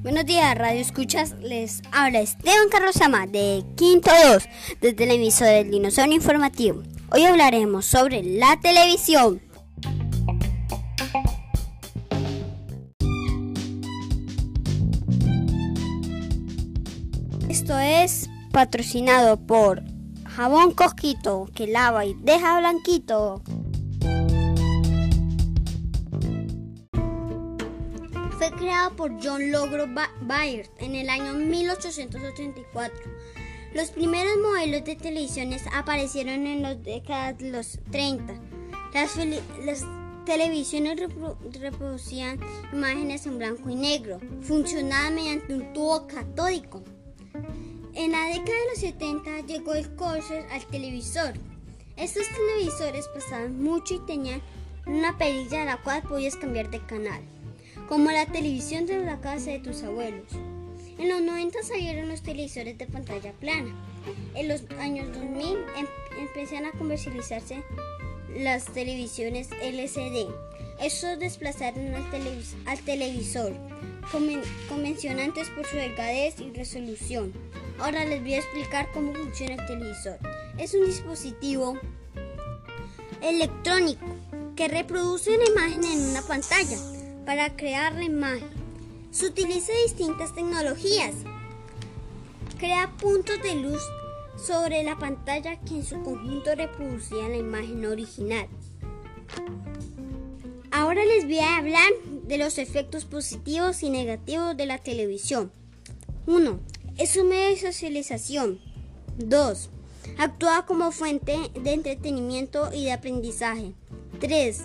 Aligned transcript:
Buenos 0.00 0.26
días, 0.26 0.56
Radio 0.56 0.80
Escuchas. 0.80 1.34
Les 1.40 1.82
habla 1.90 2.20
Esteban 2.20 2.68
Carlos 2.70 3.00
Ama 3.00 3.26
de 3.26 3.64
Quinto 3.76 4.12
2 4.32 4.48
desde 4.80 5.06
la 5.06 5.14
emisora 5.14 5.50
del 5.50 5.72
Dinosaurio 5.72 6.14
Informativo. 6.14 6.84
Hoy 7.10 7.24
hablaremos 7.24 7.84
sobre 7.84 8.22
la 8.22 8.60
televisión. 8.60 9.42
Esto 17.48 17.76
es 17.76 18.30
patrocinado 18.52 19.36
por 19.36 19.82
Jabón 20.28 20.74
Cosquito 20.74 21.48
que 21.52 21.66
lava 21.66 22.04
y 22.04 22.14
deja 22.14 22.60
blanquito. 22.60 23.42
Fue 28.38 28.52
creado 28.52 28.94
por 28.94 29.12
John 29.20 29.50
Logro 29.50 29.86
Baird 30.20 30.70
en 30.78 30.94
el 30.94 31.10
año 31.10 31.34
1884. 31.34 32.96
Los 33.74 33.90
primeros 33.90 34.36
modelos 34.40 34.84
de 34.84 34.94
televisiones 34.94 35.64
aparecieron 35.72 36.46
en 36.46 36.62
las 36.62 36.80
décadas 36.84 37.36
de 37.38 37.50
los 37.50 37.80
30. 37.90 38.34
Las, 38.94 39.84
televisiones 40.24 41.00
reproducían 41.60 42.38
imágenes 42.72 43.26
en 43.26 43.38
blanco 43.38 43.70
y 43.70 43.74
negro. 43.74 44.20
Funcionaban 44.42 45.16
mediante 45.16 45.54
un 45.54 45.72
tubo 45.72 46.06
catódico. 46.06 46.84
En 47.94 48.12
la 48.12 48.24
década 48.26 48.56
de 48.56 48.70
los 48.70 48.78
70 48.78 49.40
llegó 49.48 49.74
el 49.74 49.96
corser 49.96 50.46
al 50.52 50.64
televisor. 50.66 51.32
Estos 51.96 52.28
televisores 52.28 53.08
pasaban 53.08 53.60
mucho 53.60 53.94
y 53.94 54.06
tenían 54.06 54.40
una 54.86 55.18
perilla 55.18 55.62
a 55.62 55.64
la 55.64 55.82
cual 55.82 56.02
podías 56.02 56.36
cambiar 56.36 56.70
de 56.70 56.86
canal 56.86 57.20
como 57.88 58.10
la 58.10 58.26
televisión 58.26 58.86
de 58.86 58.98
la 58.98 59.20
casa 59.20 59.50
de 59.50 59.60
tus 59.60 59.82
abuelos. 59.82 60.26
En 60.98 61.08
los 61.08 61.22
90 61.22 61.62
salieron 61.62 62.08
los 62.08 62.22
televisores 62.22 62.76
de 62.76 62.86
pantalla 62.86 63.32
plana. 63.32 63.74
En 64.34 64.48
los 64.48 64.62
años 64.78 65.08
2000 65.12 65.46
em 65.76 65.86
empezaron 66.18 66.66
a 66.66 66.72
comercializarse 66.72 67.62
las 68.36 68.66
televisiones 68.66 69.48
LCD. 69.62 70.28
Estos 70.80 71.18
desplazaron 71.18 71.94
al, 71.94 72.04
al 72.66 72.78
televisor 72.80 73.52
convencionantes 74.68 75.48
por 75.50 75.66
su 75.66 75.76
delgadez 75.76 76.40
y 76.40 76.50
resolución. 76.50 77.32
Ahora 77.78 78.04
les 78.04 78.20
voy 78.20 78.34
a 78.34 78.38
explicar 78.38 78.90
cómo 78.92 79.14
funciona 79.14 79.54
el 79.54 79.66
televisor. 79.66 80.18
Es 80.58 80.74
un 80.74 80.84
dispositivo 80.86 81.78
electrónico 83.22 84.06
que 84.56 84.68
reproduce 84.68 85.36
una 85.36 85.44
imagen 85.46 85.84
en 85.84 86.10
una 86.10 86.22
pantalla 86.22 86.76
para 87.28 87.54
crear 87.54 87.92
la 87.92 88.04
imagen. 88.04 88.48
Se 89.10 89.26
utiliza 89.26 89.70
distintas 89.84 90.34
tecnologías. 90.34 91.14
Crea 92.58 92.90
puntos 92.96 93.42
de 93.42 93.54
luz 93.54 93.82
sobre 94.42 94.82
la 94.82 94.98
pantalla 94.98 95.60
que 95.60 95.74
en 95.74 95.84
su 95.84 96.02
conjunto 96.02 96.54
reproducían 96.54 97.32
la 97.32 97.36
imagen 97.36 97.84
original. 97.84 98.48
Ahora 100.70 101.04
les 101.04 101.26
voy 101.26 101.40
a 101.40 101.58
hablar 101.58 101.92
de 102.22 102.38
los 102.38 102.56
efectos 102.56 103.04
positivos 103.04 103.82
y 103.82 103.90
negativos 103.90 104.56
de 104.56 104.64
la 104.64 104.78
televisión. 104.78 105.52
1. 106.26 106.60
Es 106.96 107.14
un 107.18 107.28
medio 107.28 107.50
de 107.50 107.60
socialización. 107.60 108.58
2. 109.18 109.68
Actúa 110.16 110.64
como 110.64 110.92
fuente 110.92 111.36
de 111.62 111.74
entretenimiento 111.74 112.70
y 112.72 112.84
de 112.84 112.92
aprendizaje. 112.92 113.74
3. 114.18 114.64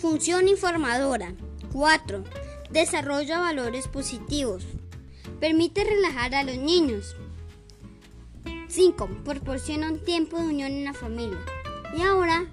Función 0.00 0.48
informadora. 0.48 1.34
4. 1.72 2.24
Desarrolla 2.70 3.40
valores 3.40 3.88
positivos. 3.88 4.64
Permite 5.40 5.84
relajar 5.84 6.34
a 6.34 6.42
los 6.42 6.56
niños. 6.56 7.16
5. 8.68 9.08
Proporciona 9.24 9.90
un 9.90 9.98
tiempo 10.00 10.38
de 10.38 10.44
unión 10.44 10.72
en 10.72 10.84
la 10.84 10.94
familia. 10.94 11.38
Y 11.96 12.02
ahora, 12.02 12.46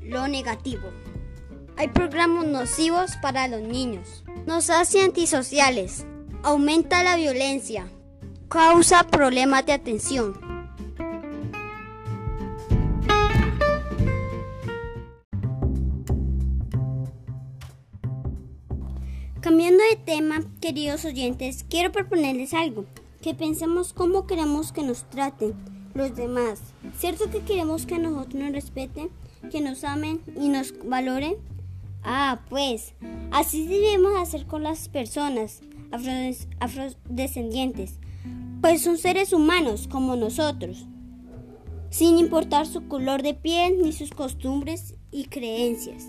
lo 0.00 0.28
negativo. 0.28 0.90
Hay 1.76 1.88
programas 1.88 2.46
nocivos 2.46 3.12
para 3.20 3.48
los 3.48 3.60
niños. 3.60 4.24
Nos 4.46 4.70
hace 4.70 5.02
antisociales. 5.02 6.06
Aumenta 6.42 7.02
la 7.02 7.16
violencia. 7.16 7.88
Causa 8.48 9.08
problemas 9.08 9.66
de 9.66 9.72
atención. 9.72 10.53
Cambiando 19.44 19.84
de 19.90 19.96
tema, 19.96 20.42
queridos 20.62 21.04
oyentes, 21.04 21.66
quiero 21.68 21.92
proponerles 21.92 22.54
algo, 22.54 22.86
que 23.20 23.34
pensemos 23.34 23.92
cómo 23.92 24.26
queremos 24.26 24.72
que 24.72 24.82
nos 24.82 25.04
traten 25.10 25.52
los 25.92 26.16
demás. 26.16 26.62
¿Cierto 26.96 27.30
que 27.30 27.40
queremos 27.40 27.84
que 27.84 27.98
nosotros 27.98 28.42
nos 28.42 28.52
respeten, 28.52 29.10
que 29.50 29.60
nos 29.60 29.84
amen 29.84 30.22
y 30.40 30.48
nos 30.48 30.72
valoren? 30.88 31.34
Ah, 32.02 32.40
pues, 32.48 32.94
así 33.32 33.66
debemos 33.66 34.14
hacer 34.16 34.46
con 34.46 34.62
las 34.62 34.88
personas 34.88 35.60
afrodescendientes, 36.58 37.98
pues 38.62 38.80
son 38.80 38.96
seres 38.96 39.34
humanos 39.34 39.88
como 39.88 40.16
nosotros, 40.16 40.86
sin 41.90 42.16
importar 42.16 42.66
su 42.66 42.88
color 42.88 43.22
de 43.22 43.34
piel 43.34 43.82
ni 43.82 43.92
sus 43.92 44.10
costumbres 44.10 44.94
y 45.10 45.26
creencias. 45.26 46.06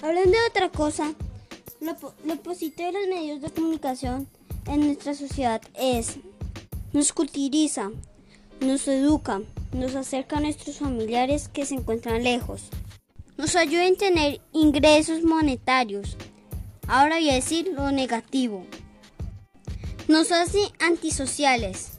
Hablando 0.00 0.30
de 0.30 0.46
otra 0.48 0.68
cosa, 0.68 1.12
lo, 1.80 2.36
positivo 2.36 2.92
de 2.92 3.00
los 3.00 3.08
medios 3.08 3.40
de 3.40 3.50
comunicación 3.50 4.28
en 4.66 4.86
nuestra 4.86 5.12
sociedad 5.12 5.60
es, 5.74 6.18
nos 6.92 7.12
culturiza, 7.12 7.90
nos 8.60 8.86
educa, 8.86 9.40
nos 9.72 9.96
acerca 9.96 10.36
a 10.38 10.40
nuestros 10.40 10.78
familiares 10.78 11.48
que 11.48 11.66
se 11.66 11.74
encuentran 11.74 12.22
lejos, 12.22 12.68
nos 13.36 13.56
ayuda 13.56 13.88
a 13.88 13.94
tener 13.94 14.40
ingresos 14.52 15.24
monetarios. 15.24 16.16
Ahora 16.86 17.16
voy 17.16 17.30
a 17.30 17.34
decir 17.34 17.68
lo 17.74 17.90
negativo. 17.90 18.64
Nos 20.06 20.30
hace 20.30 20.60
antisociales, 20.78 21.98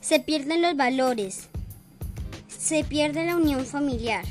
se 0.00 0.20
pierden 0.20 0.62
los 0.62 0.76
valores, 0.76 1.48
se 2.46 2.84
pierde 2.84 3.26
la 3.26 3.36
unión 3.36 3.66
familiar. 3.66 4.24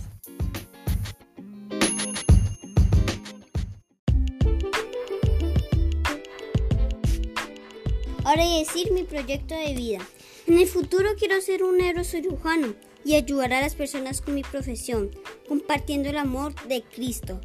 Ahora 8.26 8.44
voy 8.44 8.58
decir 8.58 8.92
mi 8.92 9.04
proyecto 9.04 9.54
de 9.54 9.76
vida. 9.76 10.00
En 10.48 10.58
el 10.58 10.66
futuro 10.66 11.10
quiero 11.16 11.40
ser 11.42 11.64
un 11.64 11.80
héroe 11.80 12.04
cirujano 12.04 12.74
y 13.04 13.14
ayudar 13.14 13.54
a 13.54 13.62
las 13.62 13.76
personas 13.76 14.20
con 14.20 14.34
mi 14.34 14.42
profesión, 14.42 15.12
compartiendo 15.48 16.10
el 16.10 16.18
amor 16.18 16.56
de 16.68 16.82
Cristo. 16.82 17.40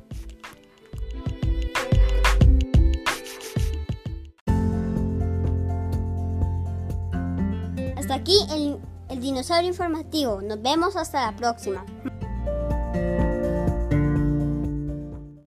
Hasta 7.96 8.14
aquí 8.14 8.38
el, 8.50 8.78
el 9.10 9.20
dinosaurio 9.20 9.68
informativo. 9.68 10.40
Nos 10.40 10.62
vemos 10.62 10.96
hasta 10.96 11.30
la 11.30 11.36
próxima. 11.36 11.84